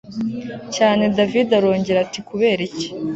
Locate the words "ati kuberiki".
2.05-2.85